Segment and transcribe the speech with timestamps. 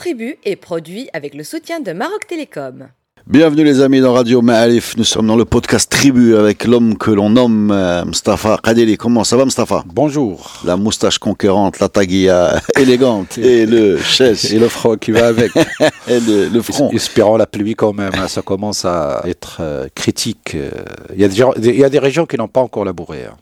[0.00, 2.88] Tribu est produit avec le soutien de Maroc Télécom.
[3.26, 4.96] Bienvenue les amis dans Radio Ma'alif.
[4.96, 8.96] Nous sommes dans le podcast Tribu avec l'homme que l'on nomme euh, Mustafa Kadeli.
[8.96, 10.62] Comment ça va Mustafa Bonjour.
[10.64, 14.50] La moustache conquérante, la taguilla élégante et le chess.
[14.50, 15.52] Et le front qui va avec.
[16.08, 16.90] et le, le front.
[16.92, 18.12] Espérons la pluie quand même.
[18.14, 18.26] hein.
[18.26, 20.54] Ça commence à être euh, critique.
[20.54, 20.70] Euh,
[21.14, 23.26] Il y, a des gens- il y a des régions qui n'ont pas encore labouré.
[23.30, 23.36] hein.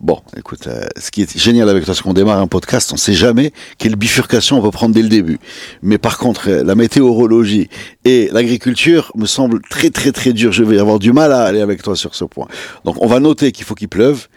[0.00, 2.96] Bon, écoute, euh, ce qui est génial avec toi, c'est qu'on démarre un podcast, on
[2.98, 5.38] sait jamais quelle bifurcation on peut prendre dès le début.
[5.82, 7.68] Mais par contre, euh, la météorologie
[8.04, 10.52] et l'agriculture me semblent très très très durs.
[10.52, 12.46] Je vais avoir du mal à aller avec toi sur ce point.
[12.84, 14.28] Donc on va noter qu'il faut qu'il pleuve.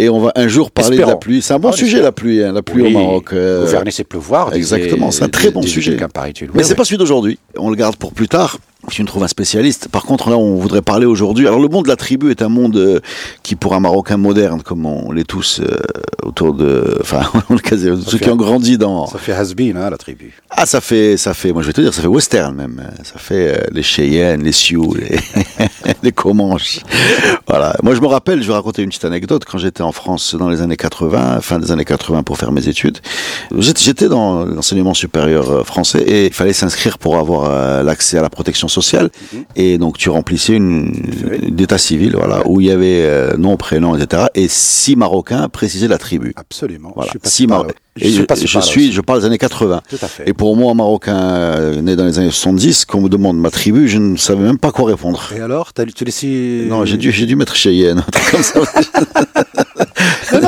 [0.00, 1.40] Et on va un jour parler de la pluie.
[1.40, 3.32] C'est un bon Ah, sujet, la pluie, hein, la pluie Oui, au Maroc.
[3.32, 4.52] euh, Gouverner, c'est pleuvoir.
[4.52, 5.96] exactement, c'est un très bon sujet.
[5.96, 7.38] Mais Oui, c'est pas celui d'aujourd'hui.
[7.56, 8.58] On le garde pour plus tard.
[8.90, 9.88] Si on trouve un spécialiste.
[9.88, 11.46] Par contre, là, on voudrait parler aujourd'hui.
[11.48, 13.00] Alors, le monde de la tribu est un monde euh,
[13.42, 15.78] qui, pour un Marocain moderne, comme on l'est tous euh,
[16.22, 19.06] autour de, enfin, on le quasi- ceux fait qui ont grandi dans.
[19.06, 20.34] Ça fait has-been, hein, la tribu.
[20.50, 21.52] Ah, ça fait, ça fait.
[21.52, 22.82] Moi, je vais te dire, ça fait western même.
[23.02, 25.18] Ça fait euh, les Cheyennes, les Sioux, les,
[26.02, 26.80] les Comanches.
[27.48, 27.74] Voilà.
[27.82, 28.42] Moi, je me rappelle.
[28.42, 29.44] Je vais raconter une petite anecdote.
[29.50, 32.68] Quand j'étais en France dans les années 80, fin des années 80, pour faire mes
[32.68, 32.98] études,
[33.58, 38.68] j'étais dans l'enseignement supérieur français et il fallait s'inscrire pour avoir l'accès à la protection
[38.74, 39.10] sociale.
[39.56, 40.92] Et donc, tu remplissais une,
[41.42, 44.24] une état civil, voilà, où il y avait euh, nom, prénom, etc.
[44.34, 46.32] Et six Marocains précisaient la tribu.
[46.36, 46.92] Absolument.
[46.94, 47.12] Voilà.
[47.24, 47.46] Je suis.
[48.00, 49.82] Et passé je suis, je parle des années 80.
[49.88, 50.28] Tout à fait.
[50.28, 53.50] Et pour moi, un Marocain euh, né dans les années 70, qu'on me demande ma
[53.50, 55.30] tribu, je ne savais même pas quoi répondre.
[55.36, 56.66] Et alors, t'as tu laissé.
[56.68, 58.60] Non, j'ai dû, j'ai dû mettre Cheyenne, comme ça.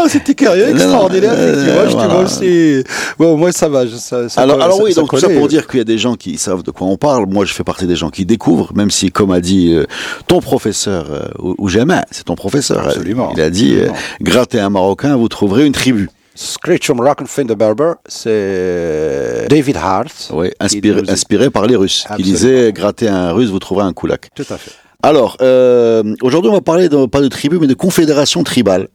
[0.06, 1.32] Non, non, c'était curieux, Non, non, extraordinaire.
[1.34, 1.82] euh, effectivement.
[1.84, 2.14] Je te voilà.
[2.14, 2.84] vois aussi.
[3.18, 3.86] Bon, moi, ça va.
[3.86, 5.84] je- ça- ça alors, alors ça- oui, donc tout ça pour dire qu'il y a
[5.84, 7.26] des gens qui savent de quoi on parle.
[7.26, 9.84] Moi, je fais partie des gens qui découvrent, même si, comme a dit euh,
[10.28, 11.22] ton professeur, euh,
[11.58, 12.86] ou jamais, c'est ton professeur.
[12.86, 13.88] Absolument, Il a dit, euh,
[14.20, 16.08] grattez un Marocain, vous trouverez une tribu.
[16.34, 20.30] Screech on Rock and Find the Barber, c'est David Hart.
[20.32, 22.34] Oui, qui inspiré, par les Russes, qui Absolument.
[22.34, 24.28] disaient, grattez un Russe, vous trouverez un koulak.
[24.34, 24.70] Tout à fait.
[25.02, 28.88] Alors, euh, aujourd'hui, on va parler de, pas de tribus, mais de confédérations tribales.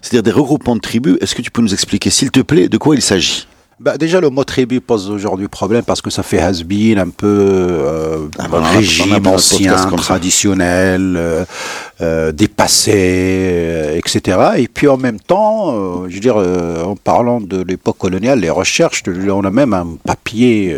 [0.00, 1.16] C'est-à-dire des regroupements de tribus.
[1.20, 3.46] Est-ce que tu peux nous expliquer, s'il te plaît, de quoi il s'agit?
[3.82, 7.26] Bah, déjà, le mot tribu pose aujourd'hui problème parce que ça fait has-been, un peu
[7.26, 11.44] euh, Ah, bah, régime ancien, traditionnel, euh,
[12.02, 14.38] euh, dépassé, euh, etc.
[14.56, 18.40] Et puis en même temps, euh, je veux dire, euh, en parlant de l'époque coloniale,
[18.40, 20.76] les recherches, on a même un papier,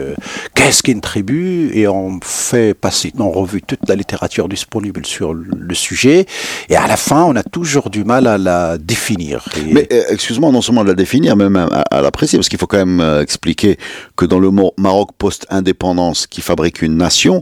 [0.54, 1.70] qu'est-ce qu'une tribu?
[1.74, 6.26] Et on fait passer en revue toute la littérature disponible sur le sujet.
[6.68, 9.44] Et à la fin, on a toujours du mal à la définir.
[9.70, 12.66] Mais excuse-moi, non seulement de la définir, mais même à, à l'apprécier, parce qu'il faut
[12.66, 13.78] quand même expliquer
[14.16, 17.40] que dans le mot Maroc post-indépendance qui fabrique une nation,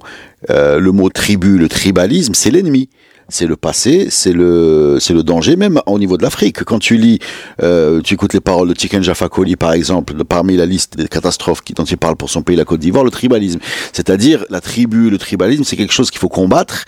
[0.50, 2.88] euh, le mot tribu, le tribalisme, c'est l'ennemi.
[3.28, 6.65] C'est le passé, c'est le, c'est le danger, même au niveau de l'Afrique.
[6.65, 7.19] Quand tu lis,
[7.62, 10.97] euh, tu écoutes les paroles de Tiken Jaffa Koli, par exemple, de- parmi la liste
[10.97, 13.60] des catastrophes qui, dont il parle pour son pays, la Côte d'Ivoire, le tribalisme.
[13.93, 16.84] C'est-à-dire, la tribu, le tribalisme, c'est quelque chose qu'il faut combattre.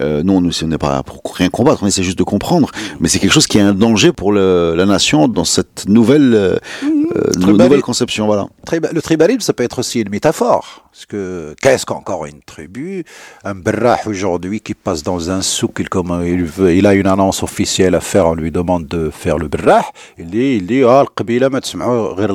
[0.00, 2.70] Euh, non, nous, on n'est pas pour rien combattre, on essaie juste de comprendre.
[2.98, 6.34] Mais c'est quelque chose qui est un danger pour le- la nation dans cette nouvelle,
[6.34, 6.56] euh,
[7.32, 8.46] Tribali- nouvelle conception, voilà.
[8.92, 10.80] Le tribalisme, ça peut être aussi une métaphore.
[10.90, 13.04] Parce que qu'est-ce qu'encore une tribu?
[13.44, 18.26] Un brah aujourd'hui qui passe dans un souk, il, a une annonce officielle à faire,
[18.26, 19.84] on lui demande de faire le brah,
[20.18, 22.34] il dit, il dit, ah, le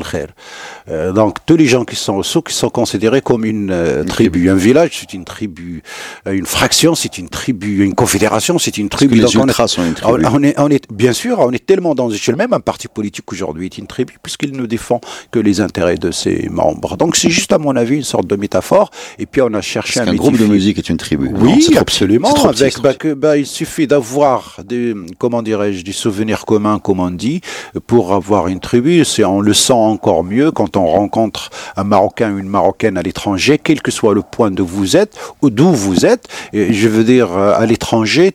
[0.90, 4.04] euh, Donc, tous les gens qui sont au souk, qui sont considérés comme une, euh,
[4.04, 4.50] tribu.
[4.50, 5.84] Un village, c'est une tribu.
[6.28, 7.84] Euh, une fraction, c'est une tribu.
[7.84, 9.16] Une confédération, c'est une tribu.
[9.16, 10.80] Les on, est, sont une tribu.
[10.92, 14.14] Bien sûr, on est tellement dans le même un parti politique aujourd'hui est une tribu
[14.22, 15.02] puisqu'il ne défend
[15.32, 16.96] que les intérêts de ses membres.
[16.96, 18.92] Donc, c'est juste, à mon avis, une sorte de métaphore.
[19.18, 21.30] Et puis, on a cherché un, un groupe de musique est une tribu.
[21.34, 22.34] Oui, absolument
[23.30, 27.42] bah, il suffit d'avoir des, comment dirais-je, du souvenir commun, comme on dit,
[27.86, 29.06] pour avoir une tribu.
[29.06, 33.04] C'est, on le sent encore mieux quand on rencontre un Marocain ou une Marocaine à
[33.04, 36.28] l'étranger, quel que soit le point de vous êtes ou d'où vous êtes.
[36.54, 38.34] Et je veux dire, euh, à l'étranger,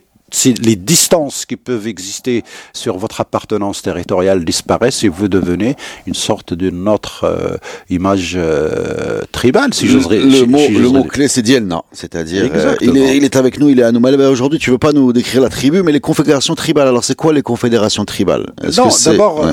[0.61, 2.43] les distances qui peuvent exister
[2.73, 5.75] sur votre appartenance territoriale disparaissent et vous devenez
[6.07, 7.57] une sorte de notre euh,
[7.89, 10.19] image euh, tribale, si j'oserais.
[10.19, 11.83] le, si- mot, si le mot clé, c'est Dielna.
[11.91, 13.99] C'est-à-dire, euh, il, est, il est avec nous, il est à nous.
[13.99, 16.87] Mais aujourd'hui, tu veux pas nous décrire la tribu, mais les confédérations tribales.
[16.87, 18.47] Alors, c'est quoi les confédérations tribales?
[18.77, 19.51] Non, d'abord, ouais.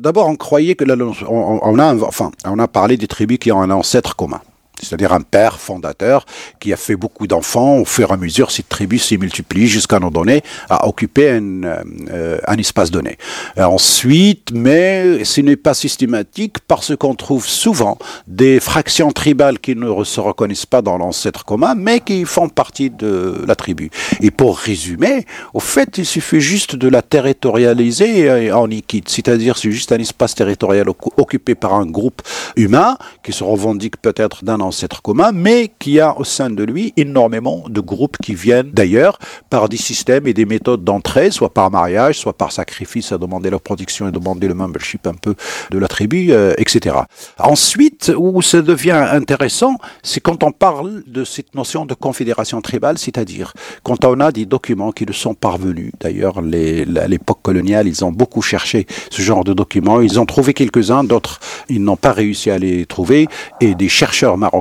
[0.00, 3.52] d'abord, on croyait que la- on, on a, enfin, on a parlé des tribus qui
[3.52, 4.40] ont un ancêtre commun.
[4.82, 6.26] C'est-à-dire un père fondateur
[6.60, 7.78] qui a fait beaucoup d'enfants.
[7.78, 11.30] Au fur et à mesure, cette tribu s'est multipliée jusqu'à un moment donné à occuper
[11.30, 13.16] un, euh, un espace donné.
[13.56, 20.04] ensuite, mais ce n'est pas systématique parce qu'on trouve souvent des fractions tribales qui ne
[20.04, 23.90] se reconnaissent pas dans l'ancêtre commun, mais qui font partie de la tribu.
[24.20, 29.70] Et pour résumer, au fait, il suffit juste de la territorialiser en liquide, c'est-à-dire c'est
[29.70, 30.86] juste un espace territorial
[31.16, 32.22] occupé par un groupe
[32.56, 34.71] humain qui se revendique peut-être d'un ancêtre
[35.02, 39.18] commun, mais qui a au sein de lui énormément de groupes qui viennent d'ailleurs
[39.50, 43.50] par des systèmes et des méthodes d'entrée, soit par mariage, soit par sacrifice à demander
[43.50, 45.34] leur protection et demander le membership un peu
[45.70, 46.96] de la tribu, euh, etc.
[47.38, 52.98] Ensuite, où ça devient intéressant, c'est quand on parle de cette notion de confédération tribale,
[52.98, 53.52] c'est-à-dire
[53.82, 55.92] quand on a des documents qui le sont parvenus.
[56.00, 60.00] D'ailleurs, à l'époque coloniale, ils ont beaucoup cherché ce genre de documents.
[60.00, 63.28] Ils ont trouvé quelques-uns, d'autres, ils n'ont pas réussi à les trouver.
[63.60, 64.51] Et des chercheurs marocains,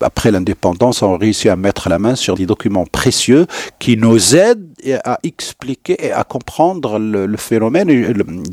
[0.00, 3.46] après l'indépendance, ont réussi à mettre la main sur des documents précieux
[3.78, 4.66] qui nous aident
[5.04, 7.88] à expliquer et à comprendre le, phénomène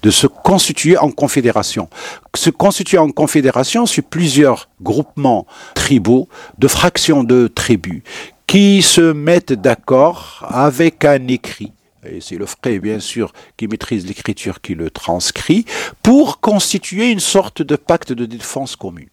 [0.01, 1.89] de se constituer en confédération.
[2.35, 6.27] Se constituer en confédération sur plusieurs groupements tribaux,
[6.57, 8.03] de fractions de tribus,
[8.47, 11.71] qui se mettent d'accord avec un écrit
[12.06, 15.65] et c'est le frère, bien sûr, qui maîtrise l'écriture, qui le transcrit,
[16.01, 19.07] pour constituer une sorte de pacte de défense commune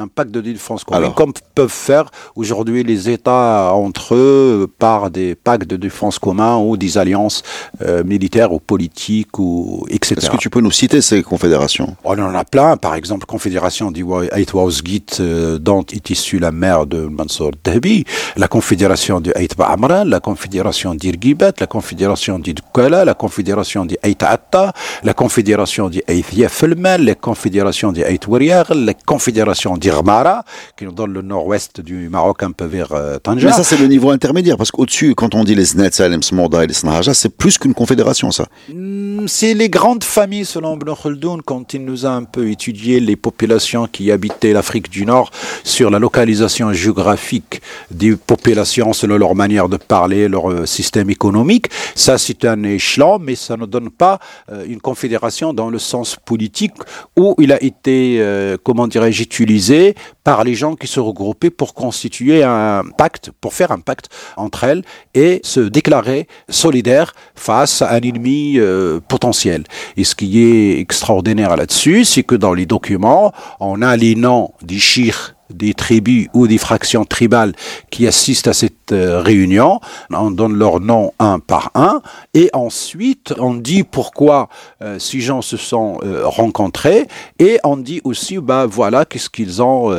[0.00, 5.34] un pacte de défense commune, comme peuvent faire aujourd'hui les États entre eux par des
[5.34, 7.42] pactes de défense communs ou des alliances
[7.82, 10.14] euh, militaires ou politiques, ou, etc.
[10.18, 11.96] Est-ce que tu peux nous citer ces confédérations?
[12.04, 17.00] On en a plein, par exemple, confédération d'Aitwaouzgit, euh, dont est issue la mère de
[17.00, 18.04] Mansour Dahbi,
[18.36, 24.72] la confédération de Aït Amran, la confédération d'Irgibet, la confédération d'Idkala, la confédération d'Aït Atta,
[25.02, 30.44] la confédération d'Aït Yafelman, la confédération d'Aït Wariar, la confédération d'Irmara,
[30.76, 33.86] qui nous donne le nord-ouest du Maroc un peu vers euh, Mais ça, c'est le
[33.86, 37.30] niveau intermédiaire, parce qu'au-dessus, quand on dit les Snetzel, les Smorda et les Snahaja, c'est
[37.30, 38.46] plus qu'une confédération, ça.
[38.72, 43.16] Hmm, c'est les grandes familles, selon Ibn quand il nous a un peu étudié les
[43.16, 45.30] populations qui habitaient l'Afrique du Nord
[45.64, 51.66] sur la localisation géographique des populations selon leur manière de parler, leur euh, système économique.
[51.94, 54.18] Ça, c'est un échelon, mais ça ne donne pas
[54.52, 56.74] euh, une confédération dans le sens politique
[57.16, 58.22] où il a été,
[58.64, 59.77] comment dirais-je, utilisé
[60.24, 64.64] par les gens qui se regroupaient pour constituer un pacte, pour faire un pacte entre
[64.64, 64.82] elles
[65.14, 69.64] et se déclarer solidaires face à un ennemi euh, potentiel.
[69.96, 74.52] Et ce qui est extraordinaire là-dessus, c'est que dans les documents, on a les noms
[74.62, 77.52] des chirs des tribus ou des fractions tribales
[77.90, 79.80] qui assistent à cette euh, réunion.
[80.10, 82.00] On donne leur nom un par un
[82.34, 84.48] et ensuite on dit pourquoi
[84.82, 87.06] euh, ces gens se sont euh, rencontrés
[87.38, 89.94] et on dit aussi bah voilà qu'est-ce qu'ils ont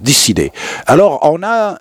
[0.00, 0.52] décidé.
[0.86, 1.76] Alors on a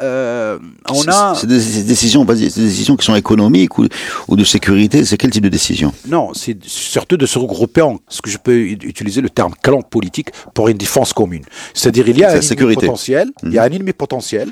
[0.89, 3.87] on a c'est des décisions des décisions qui sont économiques ou,
[4.27, 5.05] ou de sécurité.
[5.05, 5.93] C'est quel type de décision?
[6.07, 9.81] Non, c'est surtout de se regrouper en ce que je peux utiliser le terme clan
[9.81, 11.43] politique pour une défense commune.
[11.73, 12.87] C'est-à-dire il y a la sécurité
[13.44, 14.50] il y a un ennemi potentiel,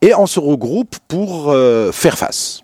[0.00, 2.62] et on se regroupe pour euh, faire face.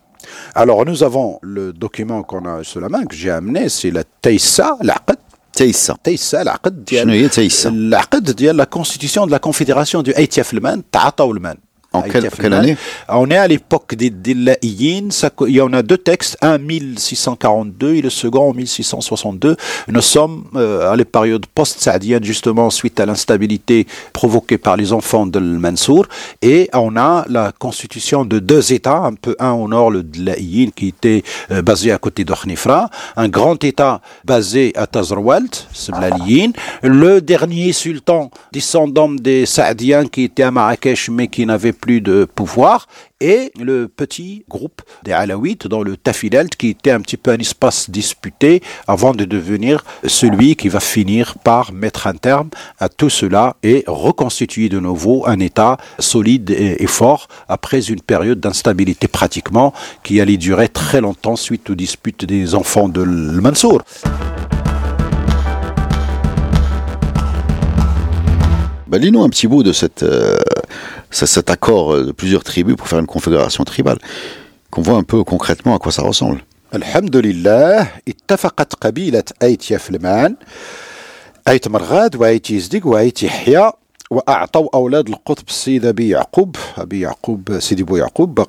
[0.54, 4.04] Alors nous avons le document qu'on a sur la main, que j'ai amené, c'est la
[4.04, 5.16] Taïsa, l'Aqd.
[5.52, 5.96] Taïsa.
[6.02, 6.88] Taïsa, l'Aqd.
[7.72, 10.82] L'Aqd, la constitution de la confédération du Haïtiaf Leman,
[11.98, 12.76] en quelle, année
[13.08, 15.08] On est à l'époque des Dilaïyin.
[15.46, 19.56] Il y en a deux textes, un 1642 et le second en 1662.
[19.88, 25.26] Nous sommes euh, à la période post-saadienne, justement, suite à l'instabilité provoquée par les enfants
[25.26, 26.06] de Mansour.
[26.42, 30.70] Et on a la constitution de deux États, un peu un au nord, le Dilaïyin,
[30.74, 32.32] qui était euh, basé à côté de
[33.16, 35.68] un grand État basé à Tazrawalt,
[36.82, 42.24] le dernier sultan descendant des Saadiens qui était à Marrakech, mais qui n'avait plus de
[42.24, 42.86] pouvoir,
[43.20, 47.38] et le petit groupe des Alaouites dans le Tafilelt, qui était un petit peu un
[47.38, 53.10] espace disputé avant de devenir celui qui va finir par mettre un terme à tout
[53.10, 59.74] cela et reconstituer de nouveau un État solide et, fort après une période d'instabilité pratiquement
[60.02, 63.82] qui allait durer très longtemps suite aux disputes des enfants de Mansour.
[68.88, 70.38] Bah, Lis-nous un petit bout de cette, euh,
[71.11, 73.99] cet accord de plusieurs tribus pour faire une confédération tribale,
[74.71, 76.43] qu'on voit un peu concrètement à quoi ça ressemble.
[76.71, 80.35] Alhamdulillah, اتفقت قبيلة أيت يفلمان
[81.47, 83.71] أيت مرغاد وأيت يزدق وأيت يحيى
[84.10, 86.56] وأعطوا أولاد القطب السيد أبي يعقوب.
[86.78, 88.44] أبي يعقوب سيدي بو يعقوب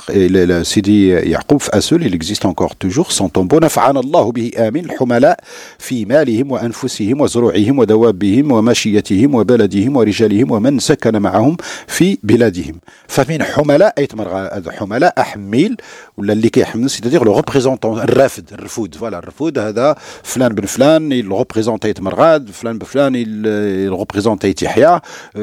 [0.61, 4.51] سيدي يعقوب في اسول il existe encore toujours son tombeau نفعنا الله به.
[4.57, 4.85] آمين.
[4.85, 5.39] الحملاء
[5.79, 12.75] في مالهم وأنفسهم وزروعهم ودوابهم وماشيتهم وبلدهم ورجالهم ومن سكن معهم في بلادهم.
[13.07, 15.77] فمن حملاء أي تمر حملاء أحميل
[16.17, 18.95] ولا اللي كيحمل سيتادير لو ريبريزونتون الرافد الرفود.
[18.95, 24.99] فوالا الرفود هذا فلان بن فلان il مرغاد فلان بن فلان il représente يحيى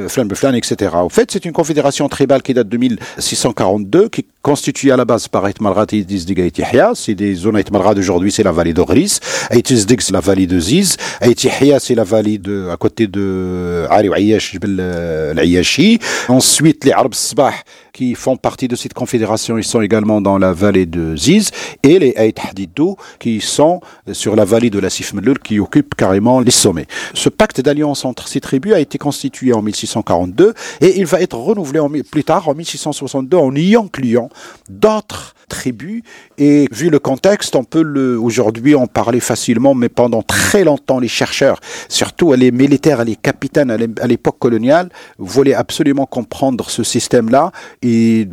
[0.09, 0.91] Flan etc.
[0.95, 5.05] En fait, c'est une confédération tribale qui date de 1642, qui est constituée à la
[5.05, 6.93] base par Aitmalrat et Yahya.
[6.95, 9.19] C'est des zones Aitmalrat d'aujourd'hui, c'est la vallée d'Ogris.
[9.51, 10.97] Aitizdig, c'est la vallée de Ziz.
[11.21, 15.99] Aitihya, c'est la vallée de, à côté de Ali Ayash, l'Ayashi.
[16.29, 17.53] Ensuite, les Arabes Sbah,
[17.97, 21.51] qui font partie de cette confédération, ils sont également dans la vallée de Ziz,
[21.83, 23.81] et les Aït Hadidou, qui sont
[24.13, 26.87] sur la vallée de la Sifmelul, qui occupent carrément les sommets.
[27.15, 31.39] Ce pacte d'alliance entre ces tribus a été constitué en 1642, et il va être
[31.39, 34.29] renouvelé plus tard, en 1662, en y incluant
[34.69, 36.03] d'autres tribus.
[36.37, 41.09] Et vu le contexte, on peut aujourd'hui en parler facilement, mais pendant très longtemps, les
[41.09, 47.53] chercheurs, surtout les militaires, les capitaines à l'époque coloniale, voulaient absolument comprendre ce système-là.
[47.87, 48.29] Et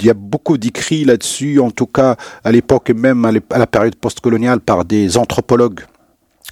[0.00, 3.66] il y a beaucoup d'écrits là-dessus, en tout cas à l'époque et même à la
[3.66, 5.80] période postcoloniale par des anthropologues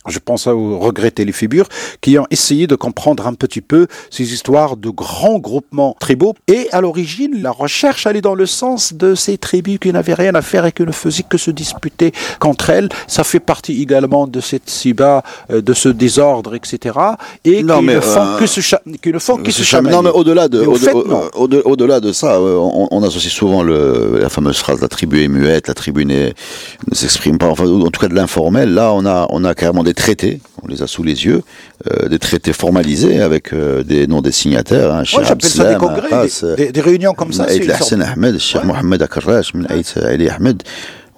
[0.09, 1.69] je pense à regretter les figures,
[2.00, 6.35] qui ont essayé de comprendre un petit peu ces histoires de grands groupements tribaux.
[6.49, 10.35] Et à l'origine, la recherche allait dans le sens de ces tribus qui n'avaient rien
[10.35, 12.88] à faire et qui ne faisaient que se disputer contre elles.
[13.09, 16.99] Ça fait partie également de cette siba, euh, de ce désordre, etc.
[17.45, 18.61] Et qui, ne font que se
[19.02, 22.57] qui ne font que se Non, mais au-delà de, au-delà de ça, euh,
[22.90, 26.30] on, associe souvent le, la fameuse phrase la tribu est muette, la tribu ne
[26.92, 27.49] s'exprime pas.
[27.49, 28.73] Enfin, en tout cas de l'informel.
[28.73, 31.42] Là, on a, on a carrément des traités, on les a sous les yeux,
[31.90, 34.92] euh, des traités formalisés avec euh, des noms des signataires.
[34.92, 37.44] Hein, Moi, j'appelle ça des congrès, des, des, réunions comme ça.
[37.44, 40.62] Aïd Hassan Ahmed, Cheikh Mohamed Akarrash, Aïd Ali Ahmed.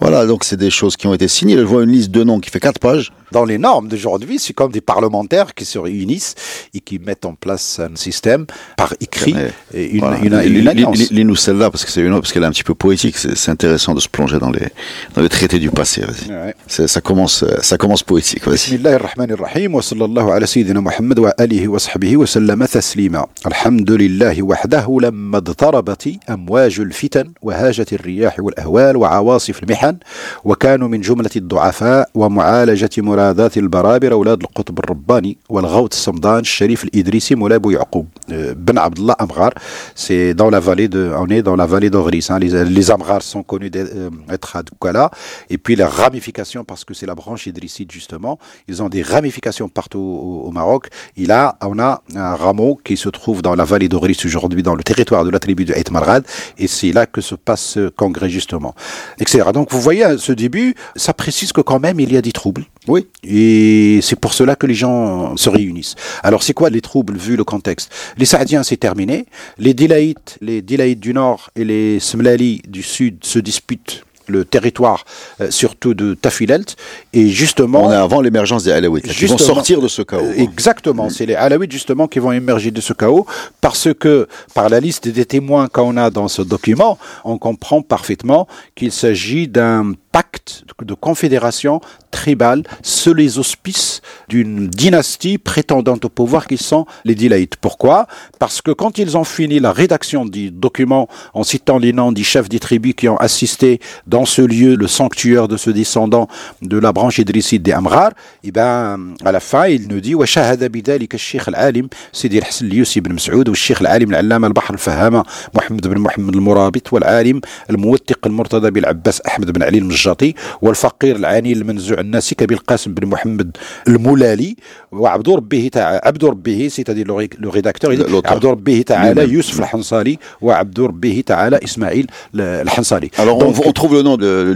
[0.00, 1.56] Voilà, donc c'est des choses qui ont été signées.
[1.56, 4.53] Je vois une liste de noms qui fait quatre pages dans les normes d'aujourd'hui, c'est
[4.53, 6.36] comme des parlementaires qui se réunissent
[6.74, 8.45] et qui mettent en place un système
[8.77, 9.36] par écrit
[9.74, 10.45] et une, voilà.
[10.45, 13.17] une, une, Lis-nous celle-là parce que c'est une parce qu'elle est un petit peu poétique.
[13.17, 14.67] C'est intéressant de se plonger dans les
[15.15, 16.03] dans les traités du passé.
[16.29, 16.55] Ouais.
[16.67, 18.47] Ça commence ça commence poétique.
[18.47, 24.43] بسم الله الرحمن الرحيم وصلى الله على سيدنا محمد وآله وصحبه وسلم تسليما الحمد لله
[24.43, 29.97] وحده لما اضطربت أمواج الفتن وهاجت الرياح والأهوال وعواصف المحن
[30.43, 37.36] وكانوا من جملة الضعفاء ومعالجة مراد ذات البرابر أولاد القطب الرباني والغوث الصمدان الشريف الإدريسي
[37.36, 39.53] مولاي بو يعقوب بن عبد الله أمغار
[39.95, 42.39] سي دون لا فالي دو on est dans la vallée d'Ogris hein.
[42.39, 45.12] les, les Amghars sont connus d'être à Douala
[45.50, 49.69] et puis la ramification parce que c'est la branche idrissite justement ils ont des ramifications
[49.69, 53.65] partout au, au Maroc et là on a un rameau qui se trouve dans la
[53.71, 56.24] vallée d'Ogris aujourd'hui dans le territoire de la tribu de Haït Marad
[56.57, 58.74] et c'est là que se passe ce congrès justement
[59.19, 62.21] etc donc vous voyez à ce début ça précise que quand même il y a
[62.21, 63.07] des troubles oui.
[63.25, 65.95] Et c'est pour cela que les gens se réunissent.
[66.23, 67.92] Alors c'est quoi les troubles vu le contexte?
[68.16, 69.26] Les Saadiens c'est terminé.
[69.59, 75.04] Les Dilaïtes, les Dilaïtes du nord et les Smlali du sud se disputent le territoire,
[75.40, 76.76] euh, surtout de Tafilelt.
[77.12, 77.84] Et justement.
[77.84, 80.32] On est avant l'émergence des Alaouites, qui vont sortir de ce chaos.
[80.36, 81.08] Exactement.
[81.10, 83.26] C'est les Alaouites, justement, qui vont émerger de ce chaos,
[83.60, 88.48] parce que, par la liste des témoins qu'on a dans ce document, on comprend parfaitement
[88.74, 96.46] qu'il s'agit d'un pacte de confédération tribale sous les auspices d'une dynastie prétendant au pouvoir
[96.46, 97.56] qui sont les Dilaïtes.
[97.56, 98.06] Pourquoi?
[98.38, 102.22] Parce que quand ils ont fini la rédaction du document en citant les noms des
[102.22, 106.27] chefs des tribus qui ont assisté dans ce lieu, le sanctuaire de ce descendant
[106.62, 108.09] de la branche idrisside des Amrar,
[108.43, 112.65] et eh ben à la fin il nous dit وشهد بذلك الشيخ العالم سيدي الحسن
[112.65, 115.24] اليوسي بن مسعود والشيخ العالم العلامة البحر الفهامة
[115.55, 121.53] محمد بن محمد المرابط والعالم الموثق المرتضى بالعباس أحمد بن علي المجد النجاطي والفقير العاني
[121.53, 123.57] المنزوع الناسي كبير القاسم بن محمد
[123.88, 124.55] المولالي
[124.91, 126.00] وعبد ربه تع...
[126.03, 133.09] عبد ربه سيتادي لو ريداكتور عبد ربه تعالى يوسف الحنصالي وعبد ربه تعالى اسماعيل الحنصالي
[133.17, 134.54] Alors Donc, on, on trouve le nom de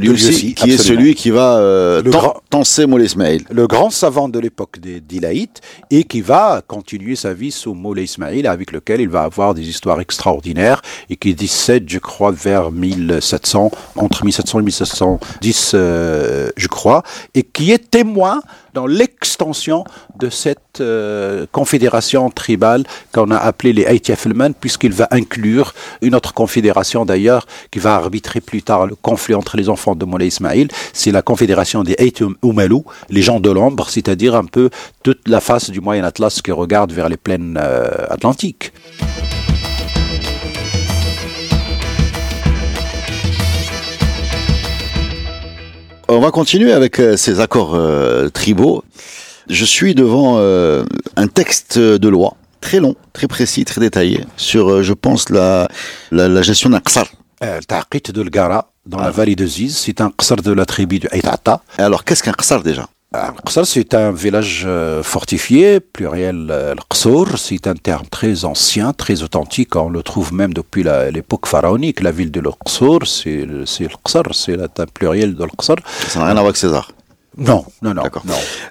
[0.54, 2.02] qui est celui qui va euh,
[2.50, 3.44] tenser Moulay Ismail.
[3.50, 5.60] Le grand savant de l'époque des Dilaïtes
[5.90, 9.68] et qui va continuer sa vie sous Moulay Ismail avec lequel il va avoir des
[9.68, 16.68] histoires extraordinaires et qui décède je crois vers 1700 entre 1700 et 1710 euh, je
[16.68, 17.02] crois
[17.34, 18.40] et qui est témoin
[18.76, 19.84] dans l'extension
[20.20, 26.34] de cette euh, confédération tribale qu'on a appelée les Haïti-Affelman, puisqu'il va inclure une autre
[26.34, 30.68] confédération d'ailleurs qui va arbitrer plus tard le conflit entre les enfants de Moulay Ismail.
[30.92, 34.68] C'est la confédération des Haïti Oumalou, les gens de l'ombre, c'est-à-dire un peu
[35.02, 38.72] toute la face du Moyen Atlas qui regarde vers les plaines euh, atlantiques.
[46.08, 48.84] On va continuer avec euh, ces accords euh, tribaux.
[49.50, 50.84] Je suis devant euh,
[51.16, 55.68] un texte de loi très long, très précis, très détaillé sur, je pense, la,
[56.12, 57.08] la, la gestion d'un qsar.
[57.40, 61.00] Le taqit de l'Gara, dans la vallée de Ziz, c'est un qsar de la tribu
[61.00, 61.60] de Aïtata.
[61.76, 62.86] Alors, qu'est-ce qu'un qsar déjà?
[63.12, 64.66] Qsar, c'est un village
[65.02, 67.38] fortifié, pluriel Qsor.
[67.38, 69.76] C'est un terme très ancien, très authentique.
[69.76, 72.00] On le trouve même depuis l'époque pharaonique.
[72.00, 73.46] La ville de l'Qsor, c'est
[74.04, 75.76] Qsar, c'est un pluriel de l'Qsar.
[76.08, 76.90] Ça n'a rien à voir avec César.
[77.36, 78.02] Non, non, non.
[78.02, 78.24] D'accord.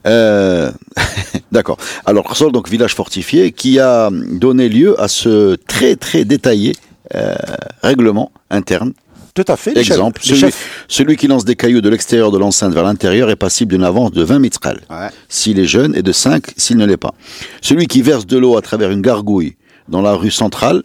[0.08, 0.72] Euh,
[1.52, 1.78] D'accord.
[2.06, 6.74] Alors, Qsor, donc village fortifié, qui a donné lieu à ce très très détaillé
[7.14, 7.36] euh,
[7.84, 8.94] règlement interne
[9.36, 9.78] tout à fait.
[9.78, 13.30] Exemple, les chefs, celui, celui, qui lance des cailloux de l'extérieur de l'enceinte vers l'intérieur
[13.30, 15.10] est passible d'une avance de 20 mitrales, ouais.
[15.30, 17.14] s'il est jeune, et de 5 s'il ne l'est pas.
[17.62, 19.58] Celui qui verse de l'eau à travers une gargouille
[19.90, 20.84] dans la rue centrale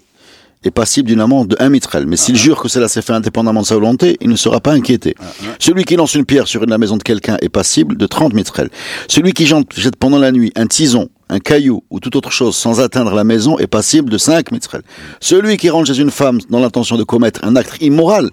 [0.64, 2.06] est passible d'une amende de 1 mitrel.
[2.06, 4.72] Mais s'il jure que cela s'est fait indépendamment de sa volonté, il ne sera pas
[4.72, 5.14] inquiété.
[5.58, 8.68] Celui qui lance une pierre sur la maison de quelqu'un est passible de 30 mitrel.
[9.08, 12.80] Celui qui jette pendant la nuit un tison, un caillou ou toute autre chose sans
[12.80, 14.82] atteindre la maison est passible de 5 mitrel.
[15.20, 18.30] Celui qui rentre chez une femme dans l'intention de commettre un acte immoral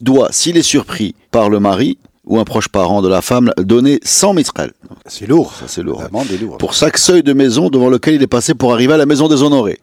[0.00, 4.00] doit, s'il est surpris par le mari ou un proche parent de la femme, donner
[4.02, 4.72] 100 mitrel.
[5.06, 5.52] C'est lourd.
[5.60, 6.02] Ça, c'est lourd.
[6.58, 9.28] Pour chaque seuil de maison devant lequel il est passé pour arriver à la maison
[9.28, 9.78] déshonorée.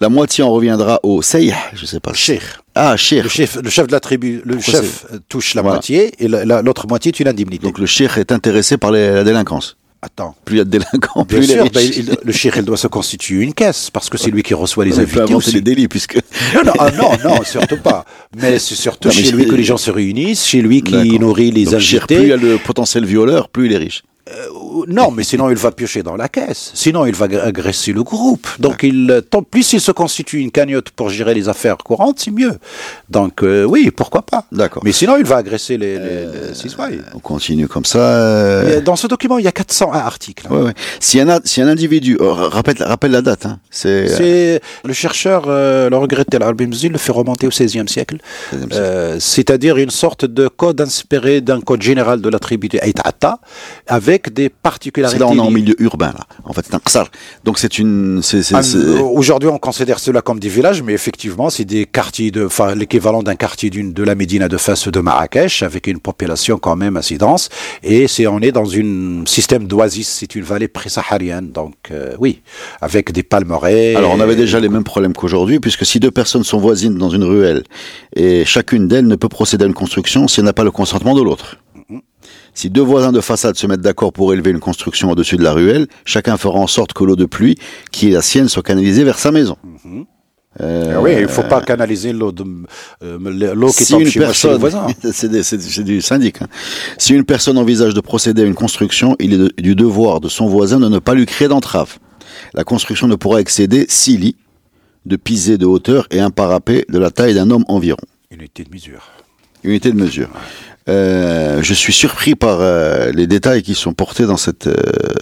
[0.00, 2.12] La moitié en reviendra au Seyh, je sais pas.
[2.14, 2.42] Cheikh.
[2.74, 3.22] Ah, Cheikh.
[3.22, 5.76] Le chef, le chef de la tribu, le Pourquoi chef touche la Voilà.
[5.76, 7.64] moitié et la- la- l'autre moitié est une indemnité.
[7.64, 9.76] Donc le Cheikh est intéressé par les- la délinquance.
[10.04, 10.34] Attends.
[10.44, 11.72] Plus il y a de délinquants, plus il est sûr, riche.
[11.72, 14.84] ben, il- le il doit se constituer une caisse parce que c'est lui qui reçoit
[14.84, 15.52] les il peut invités inventer aussi.
[15.52, 16.16] les délits puisque.
[16.54, 18.04] Non, non, ah, non, non, surtout pas.
[18.36, 21.18] Mais c'est surtout Non, mais chez lui que les gens se réunissent, chez lui qui
[21.18, 22.32] nourrit les Donc, Cheikh, plus il y invités.
[22.32, 24.02] a le potentiel violeur, plus il est riche.
[24.88, 26.70] Non, mais sinon il va piocher dans la caisse.
[26.74, 28.46] Sinon il va ag- agresser le groupe.
[28.58, 32.18] Donc il, euh, tant plus il se constitue une cagnotte pour gérer les affaires courantes,
[32.20, 32.52] c'est mieux.
[33.08, 34.44] Donc euh, oui, pourquoi pas.
[34.52, 34.82] D'accord.
[34.84, 36.98] Mais sinon il va agresser les, les, les citoyens.
[37.14, 37.98] On continue comme ça.
[37.98, 40.46] euh, Dans ce document, il y a 401 articles.
[40.50, 40.74] Ouais, ouais.
[41.00, 43.58] Si un, si un individu, euh, rappelle, rappelle la date, hein.
[43.70, 44.06] C'est.
[44.20, 47.88] euh, le chercheur, euh, le regretté Al Mzil, le fait remonter au XVIe siècle.
[47.88, 48.18] 16e siècle.
[48.72, 52.78] Euh, c'est-à-dire une sorte de code inspiré d'un code général de la tribu de
[53.86, 55.18] avec des c'est particularités.
[55.20, 56.26] là on est en milieu urbain là.
[56.44, 57.10] En fait, c'est un qsar.
[57.44, 58.20] Donc c'est une.
[58.52, 62.46] Ah, c'est- Aujourd'hui, on considère cela comme des villages, mais effectivement, c'est des quartiers de,
[62.46, 66.58] enfin, l'équivalent d'un quartier d'une, de la Médina de Fès de Marrakech, avec une population
[66.58, 67.48] quand même assez dense.
[67.82, 72.40] Et c'est, on est dans un système d'oasis, c'est une vallée pré-saharienne, donc, euh, oui,
[72.80, 73.94] avec des palmeraies.
[73.96, 77.10] Alors on avait déjà les mêmes problèmes qu'aujourd'hui, puisque si deux personnes sont voisines dans
[77.10, 77.64] une ruelle
[78.16, 81.14] et chacune d'elles ne peut procéder à une construction si elle n'a pas le consentement
[81.14, 81.56] de l'autre.
[82.54, 85.52] Si deux voisins de façade se mettent d'accord pour élever une construction au-dessus de la
[85.52, 87.56] ruelle, chacun fera en sorte que l'eau de pluie,
[87.90, 89.56] qui est la sienne, soit canalisée vers sa maison.
[90.60, 92.44] Euh, Ah oui, il ne faut pas canaliser l'eau, de,
[93.02, 94.62] euh, qui si tombe une chez, personne,
[95.12, 96.42] c'est du syndic.
[96.42, 96.46] hein.
[96.96, 100.28] Si une personne envisage de procéder à une construction, il est de- du devoir de
[100.28, 101.98] son voisin de ne pas lui créer d'entrave.
[102.54, 104.36] La construction ne pourra excéder six lits
[105.06, 107.98] de pisée de hauteur et un parapet de la taille d'un homme environ.
[108.30, 109.02] Unité de mesure.
[109.64, 110.28] Unité de mesure.
[110.88, 114.66] Euh, je suis surpris par euh, les détails qui sont portés dans cette.
[114.66, 114.74] euh,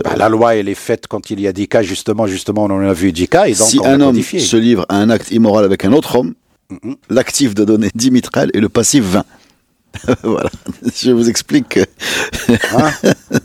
[0.04, 2.70] Bah, la loi, elle est faite quand il y a des cas, justement, justement, on
[2.70, 5.08] en a vu 10 cas, et donc si on un homme se livre à un
[5.10, 6.34] acte immoral avec un autre homme,
[6.70, 6.96] Mhm.
[7.10, 9.24] l'actif doit donner 10 mitrales et le passif 20.
[10.24, 10.48] voilà.
[10.96, 11.68] Je vous explique.
[11.68, 11.80] que-
[12.74, 12.90] Hein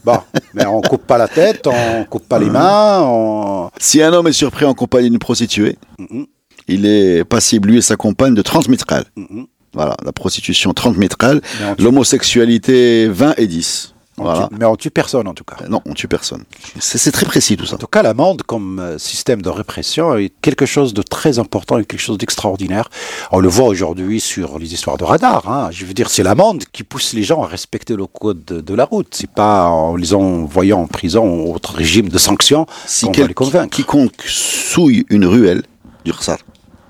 [0.06, 0.18] bon,
[0.54, 3.70] mais on coupe pas la tête, on coupe pas les mains, on...
[3.80, 6.26] Si un homme est surpris en compagnie d'une prostituée, Mhm.
[6.70, 9.06] il est passible, lui et sa compagne, de 30 mitrales.
[9.18, 9.46] Mhm.
[9.78, 13.94] Voilà, la prostitution 30 mitrales, Mais on tue- l'homosexualité 20 et 10.
[14.20, 14.48] on Voilà.
[14.48, 15.58] tue- mais on tue personne en tout cas.
[15.70, 16.44] Non, on tue personne.
[16.80, 17.76] C'est très précis tout ça.
[17.76, 21.78] En tout cas, l'amende comme euh, système de répression est quelque chose de très important
[21.78, 22.90] et quelque chose d'extraordinaire.
[23.32, 25.48] On le voit aujourd'hui sur les histoires de radar.
[25.48, 25.70] Hein.
[25.72, 28.74] Je veux dire, c'est l'amende qui pousse les gens à respecter le code de, de
[28.74, 29.08] la route.
[29.12, 33.28] C'est pas en les envoyant en prison ou autre régime de sanctions Si qu'on va
[33.28, 33.76] les convaincre.
[33.76, 35.62] quiconque souille une ruelle
[36.06, 36.40] du Rsar,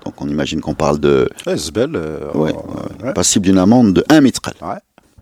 [0.08, 2.54] donc on imagine qu'on parle de euh, ouais,
[3.04, 3.12] ouais.
[3.12, 4.54] passible d'une amende de 1 mitral.
[4.62, 4.78] Ouais.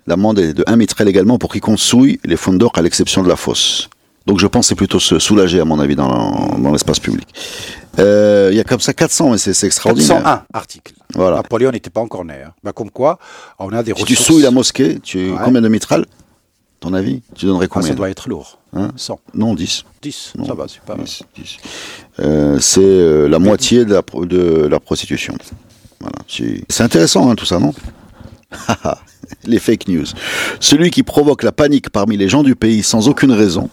[0.06, 3.28] L'amende est de 1 mitral également pour quiconque souille les fonds d'or à l'exception de
[3.28, 3.90] la fosse.
[4.26, 7.26] Donc je pense que c'est plutôt se soulager à mon avis dans, l'espace public.
[7.98, 10.22] Euh, Il y a comme ça 400, mais c'est extraordinaire.
[10.22, 10.94] 401 articles.
[11.14, 11.36] Voilà.
[11.38, 12.42] Napoléon n'était pas encore né.
[12.46, 12.52] hein.
[12.62, 13.18] Bah, comme quoi,
[13.58, 14.22] on a des Si tu ressources.
[14.26, 16.06] souilles la mosquée, tu combien de mitral
[16.78, 17.22] Ton avis?
[17.34, 17.88] Tu donnerais Ah, combien?
[17.88, 18.58] ça doit être lourd.
[18.76, 19.18] Hein 100.
[19.34, 19.84] Non, 10.
[20.02, 20.44] 10, Non.
[20.44, 21.06] ça va, c'est pas mal.
[21.06, 21.56] 10, 10.
[22.20, 25.34] Euh, c'est euh, la moitié de la, pro- de la prostitution.
[26.00, 26.16] Voilà.
[26.68, 27.72] C'est intéressant, hein, tout ça, non?
[29.44, 30.04] Les fake news.
[30.60, 33.68] Celui qui provoque la panique parmi les gens du pays sans aucune raison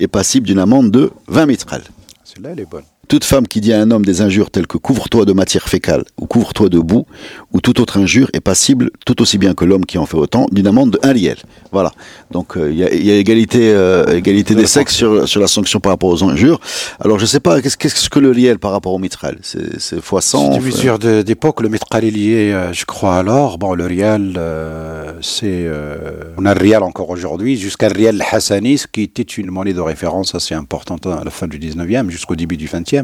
[0.00, 1.82] est passible d'une amende de 20 mitrales.
[2.24, 2.84] Celle-là, elle est bonne.
[3.08, 6.04] Toute femme qui dit à un homme des injures telles que couvre-toi de matière fécale
[6.20, 7.06] ou couvre-toi de boue
[7.52, 10.46] ou toute autre injure est passible tout aussi bien que l'homme qui en fait autant
[10.50, 11.36] d'une amende de 1 riel.
[11.70, 11.92] Voilà.
[12.32, 15.46] Donc euh, il y, a, y a égalité, euh, égalité des sexes sur, sur la
[15.46, 16.58] sanction par rapport aux injures.
[17.00, 20.00] Alors je sais pas, qu'est-ce qu'est-ce que le riel par rapport au mitral C'est c'est
[20.02, 23.58] fois 100 C'est une mesure de- d'époque, le mètre est lié, euh, je crois alors.
[23.58, 25.46] Bon, le rial, euh, c'est.
[25.66, 25.96] euh,
[26.38, 29.72] on a le rial encore aujourd'hui, jusqu'à le rial hassani, ce qui était une monnaie
[29.74, 32.95] de référence assez importante à la fin du 19e, jusqu'au début du 20e.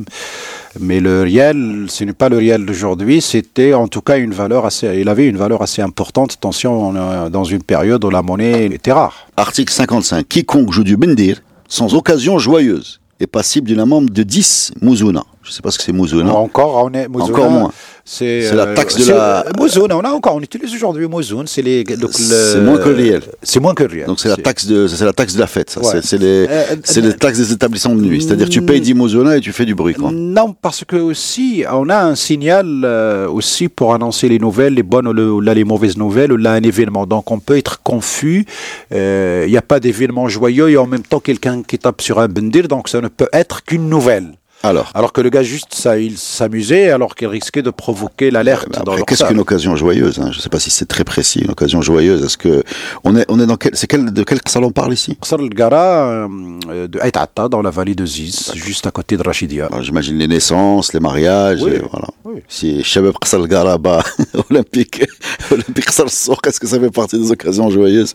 [0.81, 4.65] Mais le rial, ce n'est pas le rial d'aujourd'hui, c'était en tout cas une valeur
[4.65, 4.87] assez.
[4.99, 6.33] Il avait une valeur assez importante.
[6.33, 9.27] Attention, dans une période où la monnaie était rare.
[9.37, 10.27] Article 55.
[10.27, 15.25] Quiconque joue du bendir sans occasion joyeuse est passible d'une amende de 10 mouzouna.
[15.53, 16.33] Je sais pas ce que c'est mouzouna.
[16.35, 17.73] Encore, on est, Mouzouna, Encore moins.
[18.07, 21.61] C'est la euh, taxe de la- Mouzouna, on a encore, on utilise aujourd'hui Mouzoun, c'est
[21.61, 21.85] les.
[22.11, 23.23] C'est moins que le riel.
[23.43, 24.07] C'est moins que le riel.
[24.07, 25.69] Donc c'est la taxe de c'est la taxe de la fête.
[25.69, 25.81] ça.
[25.83, 26.01] Ouais.
[26.03, 28.23] C'est- les Euh, c'est euh, les taxes des établissements de nuit.
[28.23, 29.93] C'est-à-dire tu payes 10 mouzouna et tu fais du bruit.
[29.95, 30.11] Quoi.
[30.11, 34.83] Non, parce que aussi, on a un signal euh, aussi pour annoncer les nouvelles, les
[34.83, 37.07] bonnes ou, le- ou là, les mauvaises nouvelles, ou là un événement.
[37.07, 38.47] Donc on peut être confus.
[38.93, 42.19] Euh, Il n'y a pas d'événement joyeux et en même temps quelqu'un qui tape sur
[42.19, 44.33] un bendir, donc ça ne peut être qu'une nouvelle.
[44.63, 44.91] Alors.
[44.95, 49.03] Alors que le gars juste ça, il s'amusait alors qu'il risquait de provoquer l'alerte Après,
[49.07, 50.29] qu'est-ce qu'une occasion joyeuse hein?
[50.31, 51.41] Je ne sais pas si c'est très précis.
[51.41, 52.25] Une occasion joyeuse.
[52.25, 52.63] Est-ce que
[53.05, 55.17] on est on est dans quel c'est quel de quel salon on parle ici?
[55.21, 56.27] Qasr el-Gara
[56.69, 59.67] euh, de Aït Atta dans la vallée de Ziz, juste à côté de Rachidia.
[59.67, 61.63] Alors, J'imagine les naissances, les mariages.
[61.63, 61.73] Oui.
[61.73, 62.09] et voilà.
[62.25, 62.41] Oui.
[62.49, 64.03] Si Shabab Qasr al-Garaba,
[64.51, 65.05] Olympique,
[65.51, 68.13] Olympique Qasr al-Souk, est-ce que ça fait partie des occasions joyeuses?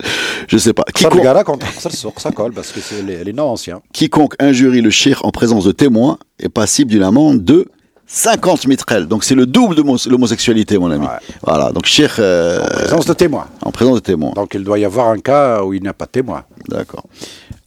[0.48, 0.84] Je sais pas.
[0.94, 1.66] Quiconque, el-Gara contre
[2.16, 3.80] ça colle parce que c'est les, les noms anciens.
[3.92, 7.66] quiconque injurie le shir en présence de témoins est passible d'une amende de
[8.06, 9.06] 50 mitrelles.
[9.06, 11.04] Donc c'est le double de mos- l'homosexualité, mon ami.
[11.06, 11.12] Ouais.
[11.42, 11.72] Voilà.
[11.72, 13.46] Donc shir euh, En présence de témoins.
[13.62, 14.32] en présence de témoins.
[14.34, 16.44] Donc il doit y avoir un cas où il n'y a pas de témoin.
[16.68, 17.04] D'accord.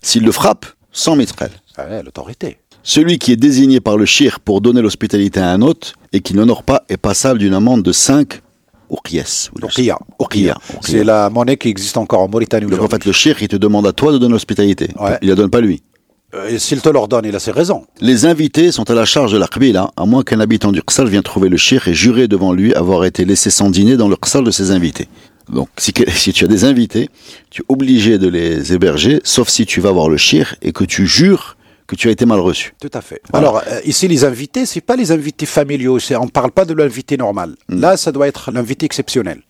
[0.02, 1.52] S'il le frappe, 100 mitrelles.
[1.78, 2.58] Ah ouais, L'autorité.
[2.84, 6.34] Celui qui est désigné par le shir pour donner l'hospitalité à un hôte et qui
[6.34, 8.42] n'honore pas est passable d'une amende de 5
[8.90, 9.50] ouqies.
[9.62, 10.00] Urqiya.
[10.20, 10.58] Urqiya.
[10.82, 13.56] C'est la monnaie qui existe encore en Mauritanie Donc en fait, le shir, il te
[13.56, 14.90] demande à toi de donner l'hospitalité.
[15.00, 15.20] Ouais.
[15.22, 15.84] Il la donne pas lui.
[16.34, 17.86] Euh, Et s'il te l'ordonne, il a ses raisons.
[18.00, 21.08] Les invités sont à la charge de la Qbila, à moins qu'un habitant du Qsal
[21.10, 24.16] vienne trouver le shir et jurer devant lui avoir été laissé sans dîner dans le
[24.16, 25.08] Qsal de ses invités.
[25.52, 27.10] Donc, si, tu as des invités,
[27.50, 30.84] tu es obligé de les héberger, sauf si tu vas voir le shir et que
[30.84, 32.74] tu jures que tu as été mal reçu.
[32.80, 33.22] Tout à fait.
[33.32, 33.50] Voilà.
[33.50, 35.98] Alors, euh, ici, les invités, c'est pas les invités familiaux.
[36.12, 37.56] On ne parle pas de l'invité normal.
[37.68, 39.42] Là, ça doit être l'invité exceptionnel.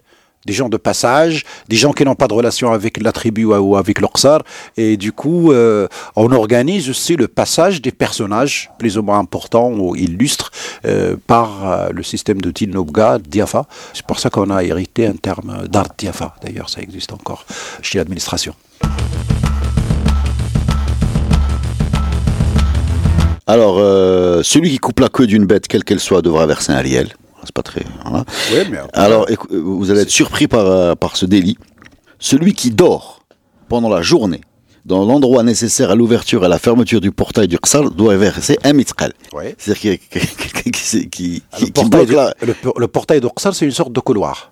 [0.46, 3.76] Des gens de passage, des gens qui n'ont pas de relation avec la tribu ou
[3.76, 4.42] avec l'Orsar.
[4.76, 9.72] Et du coup, euh, on organise aussi le passage des personnages plus ou moins importants
[9.72, 10.52] ou illustres
[10.86, 13.68] euh, par euh, le système de Tinobga, Diafa.
[13.94, 16.36] C'est pour ça qu'on a hérité un terme d'art Diafa.
[16.44, 17.46] D'ailleurs, ça existe encore
[17.82, 18.56] chez l'administration.
[23.48, 23.78] Alors,
[24.46, 27.14] celui qui coupe la queue d'une bête, quelle qu'elle soit, devra verser un riel.
[27.44, 27.84] C'est pas très.
[28.06, 28.26] voilà.
[28.54, 31.58] Oui, mais Alors, vous allez être surpris par, euh, par ce délit.
[32.20, 33.24] Celui qui dort
[33.68, 34.42] pendant la journée
[34.86, 37.58] dans l'endroit nécessaire à l'ouverture et à la fermeture du portail du
[37.96, 38.74] doit verser un.
[39.34, 39.56] Ouais.
[39.58, 42.34] C'est-à-dire qu'il y a quelqu'un qui, qui, Le portail, de, la...
[42.42, 44.52] le, por- le portail d'Orsal, c'est une sorte de couloir.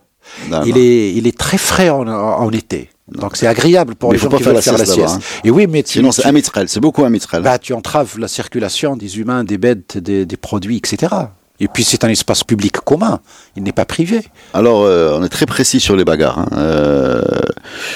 [0.50, 0.80] Non, il, non.
[0.80, 2.90] Est, il est très frais en, en été.
[3.08, 5.18] Donc c'est agréable pour Mais les gens pas qui faire veulent faire la sieste là-bas,
[5.44, 6.70] Et oui, mais tu, Sinon, c'est un mitrel.
[6.70, 7.42] C'est beaucoup un mitrel.
[7.42, 11.08] bah, tu entraves la circulation des humains, des bêtes, des, des produits, etc.
[11.60, 13.20] Et puis c'est un espace public commun.
[13.58, 14.22] Il n'est pas privé.
[14.54, 16.40] Alors, euh, on est très précis sur les bagarres.
[16.40, 16.48] hein.
[16.54, 17.22] Euh,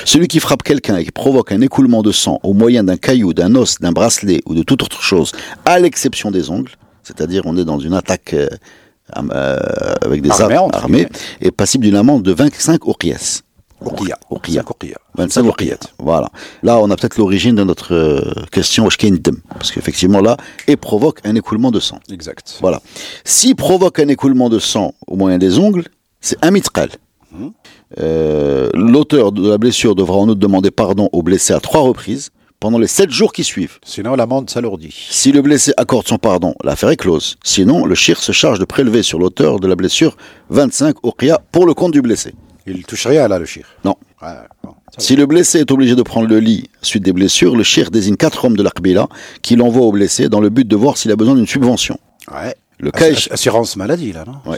[0.06, 3.34] celui qui frappe quelqu'un et qui provoque un écoulement de sang au moyen d'un caillou,
[3.34, 5.32] d'un os, d'un bracelet ou de toute autre chose,
[5.66, 6.72] à l'exception des ongles,
[7.04, 9.60] c'est-à-dire on est dans une attaque euh,
[10.02, 11.08] avec des armes armées,
[11.42, 13.42] est passible d'une amende de 25 ouqias.
[13.86, 14.18] Urqiya.
[14.32, 14.62] Urqiya.
[14.62, 14.98] Cinq Urqiya.
[15.16, 15.80] 25 Cinq ouqias.
[16.00, 16.30] Voilà.
[16.64, 18.88] Là, on a peut-être l'origine de notre euh, question.
[18.88, 22.00] Parce qu'effectivement, là, et provoque un écoulement de sang.
[22.12, 22.58] Exact.
[22.62, 22.82] Voilà.
[23.24, 25.86] S'il provoque un écoulement de sang au moyen des ongles,
[26.22, 26.90] c'est un mitrel.
[27.32, 27.52] Mhm.
[28.00, 32.32] Euh, L'auteur de la blessure devra en outre demander pardon au blessé à trois reprises
[32.60, 33.80] pendant les sept jours qui suivent.
[33.84, 34.96] Sinon, l'amende s'alourdit.
[35.10, 37.36] Si le blessé accorde son pardon, l'affaire est close.
[37.44, 40.16] Sinon, le shir se charge de prélever sur l'auteur de la blessure
[40.50, 42.34] 25 oqia pour le compte du blessé.
[42.66, 43.66] Il touche rien là, le chir.
[43.84, 43.96] Non.
[44.22, 44.30] Ouais,
[44.64, 44.72] bon.
[44.98, 48.16] Si le blessé est obligé de prendre le lit suite des blessures, le shir désigne
[48.16, 49.08] quatre hommes de l'Akbila
[49.42, 51.98] qui l'envoient au blessé dans le but de voir s'il a besoin d'une subvention.
[52.32, 52.56] Ouais.
[52.80, 54.58] Le cas, Ass- Assurance maladie, là, non Ouais.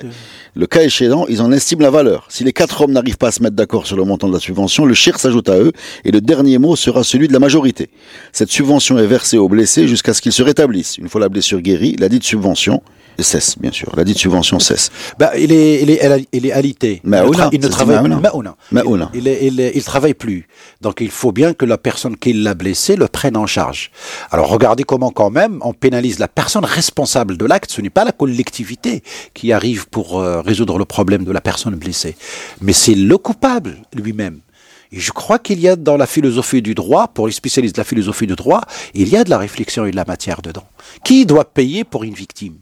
[0.55, 2.25] Le cas échéant, ils en estiment la valeur.
[2.29, 4.39] Si les quatre hommes n'arrivent pas à se mettre d'accord sur le montant de la
[4.39, 5.71] subvention, le shir s'ajoute à eux
[6.05, 7.89] et le dernier mot sera celui de la majorité.
[8.31, 10.97] Cette subvention est versée aux blessés jusqu'à ce qu'ils se rétablissent.
[10.97, 12.81] Une fois la blessure guérie, la dite subvention
[13.23, 13.91] cesse, bien sûr.
[13.95, 14.91] La dite subvention cesse.
[15.19, 17.01] Bah, il est, il est, il est alité.
[17.51, 17.95] il, il ne travaille.
[18.71, 19.09] Maouna.
[19.13, 20.47] Il, est- il, est- il travaille plus.
[20.81, 23.91] Donc, il faut bien que la personne qui l'a blessé le prenne en charge.
[24.31, 27.71] Alors, regardez comment, quand même, on pénalise la personne responsable de l'acte.
[27.71, 31.75] Ce n'est pas la collectivité qui arrive pour euh, résoudre le problème de la personne
[31.75, 32.15] blessée.
[32.61, 34.39] Mais c'est le coupable lui-même.
[34.91, 37.81] Et je crois qu'il y a dans la philosophie du droit, pour les spécialistes de
[37.81, 38.61] la philosophie du droit,
[38.93, 40.63] il y a de la réflexion et de la matière dedans.
[41.03, 42.55] Qui doit payer pour une victime?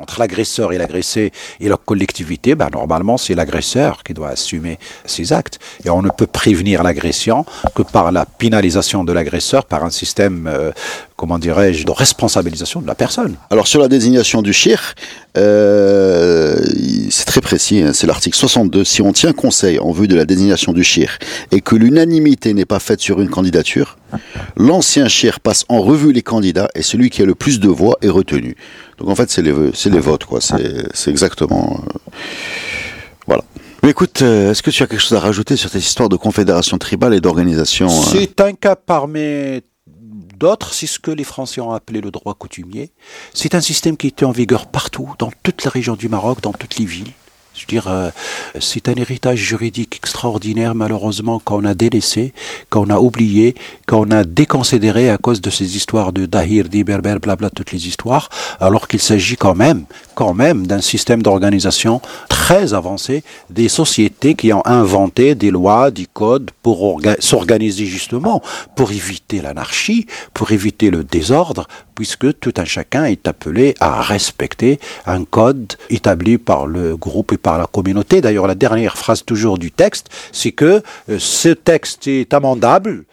[0.00, 5.32] Entre l'agresseur et l'agressé et la collectivité, ben normalement c'est l'agresseur qui doit assumer ses
[5.32, 5.58] actes.
[5.84, 10.46] Et on ne peut prévenir l'agression que par la pénalisation de l'agresseur, par un système,
[10.46, 10.72] euh,
[11.16, 13.36] comment dirais-je, de responsabilisation de la personne.
[13.50, 14.94] Alors sur la désignation du shir,
[15.36, 16.56] euh,
[17.10, 18.84] c'est très précis, hein, c'est l'article 62.
[18.84, 21.18] Si on tient conseil en vue de la désignation du shir
[21.52, 23.98] et que l'unanimité n'est pas faite sur une candidature,
[24.56, 27.96] l'ancien shir passe en revue les candidats et celui qui a le plus de voix
[28.02, 28.56] est retenu.
[29.00, 30.40] Donc en fait c'est les, c'est les votes, quoi.
[30.40, 31.80] C'est, c'est exactement...
[31.82, 32.10] euh,
[33.26, 33.42] voilà.
[33.82, 36.16] Mais écoute, euh, est-ce que tu as quelque chose à rajouter sur cette histoire de
[36.16, 39.62] confédération tribale et d'organisation euh, C'est un cas parmi
[40.36, 42.92] d'autres, c'est ce que les Français ont appelé le droit coutumier.
[43.32, 46.52] C'est un système qui était en vigueur partout, dans toute la région du Maroc, dans
[46.52, 47.12] toutes les villes.
[47.60, 48.10] Je veux dire, euh,
[48.58, 52.32] c'est un héritage juridique extraordinaire, malheureusement, qu'on a délaissé,
[52.70, 53.54] qu'on a oublié,
[53.86, 58.30] qu'on a déconsidéré à cause de ces histoires de Dahir, d'Iberber, blabla, toutes les histoires,
[58.60, 59.84] alors qu'il s'agit quand même,
[60.20, 66.04] quand même, d'un système d'organisation très avancé, des sociétés qui ont inventé des lois, des
[66.04, 68.42] codes pour orga- s'organiser justement,
[68.76, 74.78] pour éviter l'anarchie, pour éviter le désordre, puisque tout un chacun est appelé à respecter
[75.06, 78.20] un code établi par le groupe et par la communauté.
[78.20, 83.04] D'ailleurs, la dernière phrase toujours du texte, c'est que euh, ce texte est amendable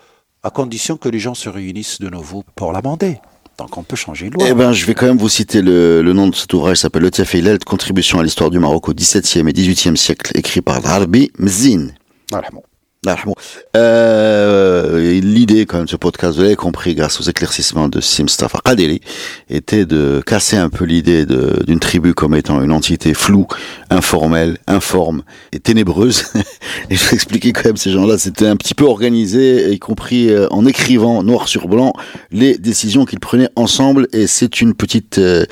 [0.43, 3.21] à condition que les gens se réunissent de nouveau pour l'amender.
[3.57, 4.47] Donc on peut changer de loi.
[4.47, 6.81] Eh ben, je vais quand même vous citer le, le nom de cet ouvrage, il
[6.81, 10.85] s'appelle Le Tiafeilel, Contribution à l'histoire du Maroc au XVIIe et XVIIIe siècle, écrit par
[10.85, 11.87] Harbi Mzin.
[12.31, 12.61] Voilà, bon.
[13.75, 18.59] Euh, L'idée, quand même, de ce podcast, vous l'avez compris, grâce aux éclaircissements de Simstafa
[18.63, 19.01] Kadeli,
[19.49, 23.47] était de casser un peu l'idée d'une tribu comme étant une entité floue,
[23.89, 26.25] informelle, informe et ténébreuse.
[26.89, 30.29] et je vais expliquer quand même ces gens-là, c'était un petit peu organisé, y compris
[30.29, 31.93] euh, en écrivant noir sur blanc
[32.31, 34.07] les décisions qu'ils prenaient ensemble.
[34.13, 35.45] Et c'est une petite, euh,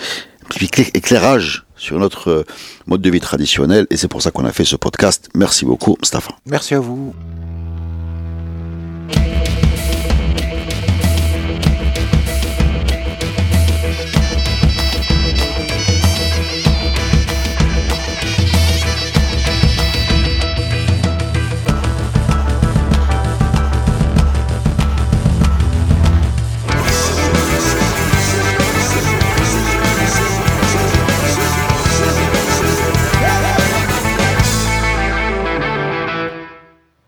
[0.93, 2.43] éclairage sur notre euh,
[2.87, 3.87] mode de vie traditionnel.
[3.89, 5.29] Et c'est pour ça qu'on a fait ce podcast.
[5.35, 6.31] Merci beaucoup, Mustafa.
[6.45, 7.13] Merci à vous.